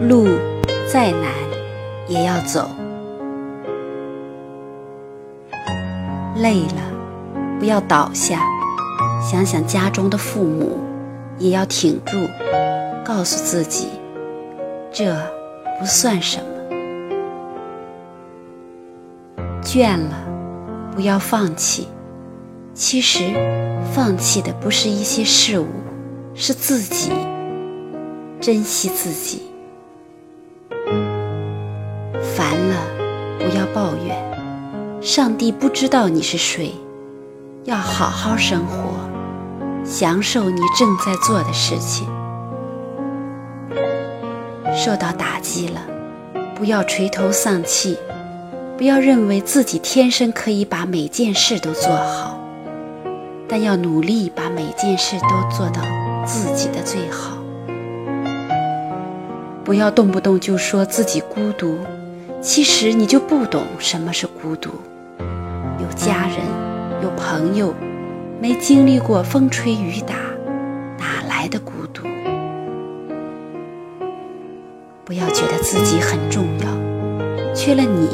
[0.00, 0.26] 路
[0.90, 1.30] 再难
[2.08, 2.70] 也要走。
[6.36, 6.80] 累了，
[7.58, 8.42] 不要倒下，
[9.20, 10.78] 想想家中的父母，
[11.38, 12.16] 也要挺住，
[13.04, 13.88] 告诉自己，
[14.90, 15.14] 这
[15.78, 16.44] 不算什么。
[19.62, 20.16] 倦了，
[20.94, 21.88] 不要放弃。
[22.72, 23.34] 其实，
[23.92, 25.66] 放弃的不是一些事物，
[26.34, 27.12] 是自己。
[28.40, 29.49] 珍惜自己。
[33.74, 34.16] 抱怨。
[35.00, 36.72] 上帝不知道你是谁，
[37.64, 38.94] 要好好生活，
[39.84, 42.06] 享受你正在做的事情。
[44.76, 45.80] 受到打击了，
[46.54, 47.96] 不要垂头丧气，
[48.76, 52.38] 不要认为自己天生可以把每件事都做好。
[53.48, 55.82] 但要努力把每件事都做到
[56.24, 57.36] 自己的最好，
[59.64, 61.76] 不要动不动就说自己孤独，
[62.42, 64.70] 其实你就不懂什么是孤独。
[65.78, 66.38] 有家人，
[67.02, 67.74] 有朋友，
[68.40, 70.14] 没经历过风吹雨打，
[70.98, 72.02] 哪来的孤独？
[75.04, 78.08] 不要觉得自己很重要，缺了你，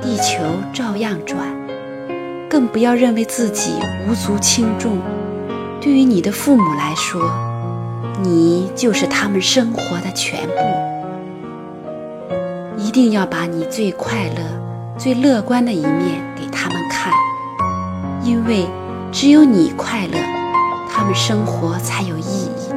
[0.00, 1.38] 地球照样转。
[2.48, 3.72] 更不要认为自己
[4.08, 4.98] 无足轻重。
[5.82, 7.20] 对于你的父母来说，
[8.22, 10.85] 你就是他们生活的全部。
[12.96, 14.40] 一定要把你最快乐、
[14.96, 17.12] 最乐观的一面给他们看，
[18.24, 18.66] 因为
[19.12, 20.18] 只有你快乐，
[20.90, 22.72] 他们生活才有意义。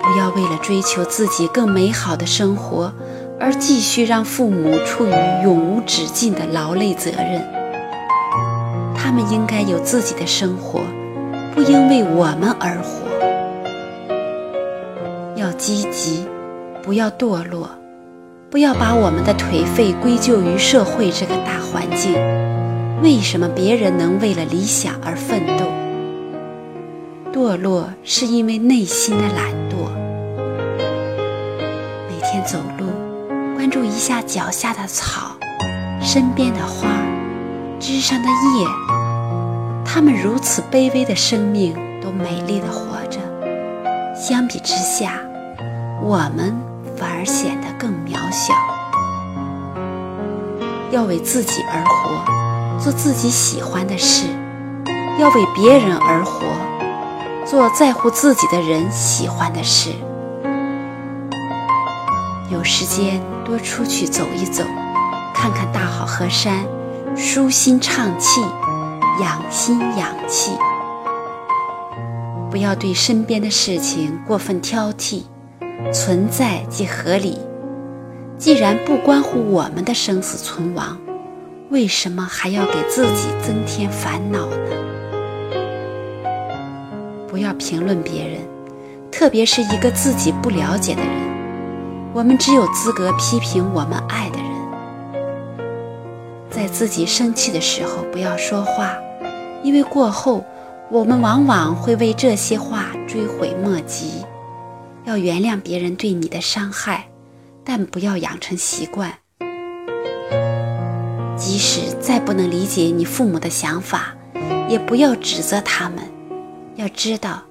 [0.00, 2.90] 不要为了追求自己更美好的生活。
[3.38, 5.10] 而继续让父母处于
[5.44, 7.42] 永无止境的劳累责任，
[8.96, 10.80] 他们应该有自己的生活，
[11.54, 13.02] 不应为我们而活。
[15.36, 16.26] 要积极，
[16.82, 17.70] 不要堕落，
[18.50, 22.12] 不要把我们的颓废归咎于社会这个大环境。
[23.02, 25.66] 为什么别人能为了理想而奋斗？
[27.32, 29.90] 堕落是因为内心的懒惰。
[32.08, 32.86] 每天走路。
[33.54, 35.36] 关注一下脚下的草，
[36.00, 36.88] 身边的花，
[37.78, 38.66] 枝上的叶，
[39.84, 41.72] 它们如此卑微的生命
[42.02, 43.20] 都美丽的活着。
[44.16, 45.20] 相比之下，
[46.02, 46.52] 我们
[47.02, 48.54] 反而显得更渺小。
[50.92, 54.28] 要为自己而活，做自己喜欢的事；
[55.18, 56.44] 要为别人而活，
[57.44, 59.90] 做在乎自己的人喜欢的事。
[62.52, 64.62] 有时间多出去走一走，
[65.34, 66.64] 看看大好河山，
[67.16, 68.40] 舒心畅气，
[69.20, 70.52] 养心养气。
[72.48, 75.24] 不要对身边的事情过分挑剔，
[75.90, 77.38] 存在即合理。
[78.36, 80.98] 既然不关乎我们的生死存亡，
[81.70, 85.56] 为什么还要给自己增添烦恼呢？
[87.28, 88.40] 不要评论别人，
[89.10, 91.10] 特别是一个自己不了解的人。
[92.12, 94.50] 我们只有资格批评我们爱的人，
[96.50, 98.92] 在自己生气的时候不要说话，
[99.62, 100.44] 因为过后
[100.90, 104.24] 我们往往会为这些话追悔莫及。
[105.12, 107.08] 要原谅别人对你的伤害，
[107.66, 109.12] 但不要养成习惯。
[111.36, 114.14] 即使再不能理解你父母的想法，
[114.70, 115.98] 也不要指责他们。
[116.76, 117.42] 要知道，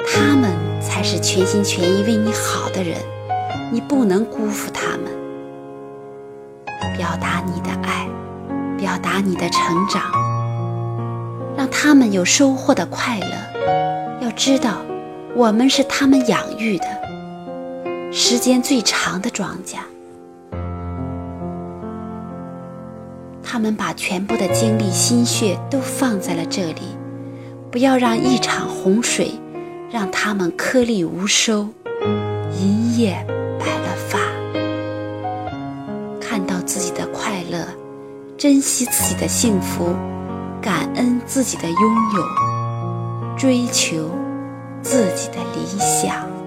[0.00, 0.52] 他们
[0.82, 2.98] 才是全心全意为你好的人。
[3.72, 5.04] 你不能辜负他们，
[6.98, 8.06] 表达你的爱，
[8.76, 10.02] 表达你的成长，
[11.56, 14.20] 让他们有收获的快乐。
[14.20, 14.82] 要知道，
[15.34, 16.97] 我们是他们养育的
[18.20, 19.76] 时间最长的庄稼，
[23.44, 26.82] 他们把全部的精力、心血都放在了这里。
[27.70, 29.30] 不要让一场洪水
[29.88, 31.68] 让他们颗粒无收，
[32.50, 33.24] 一夜
[33.56, 34.18] 白了发。
[36.20, 37.64] 看到自己的快乐。
[38.36, 39.94] 珍惜自己的幸福，
[40.60, 41.78] 感恩自己的拥
[42.16, 44.10] 有，追求
[44.82, 46.37] 自己的理想。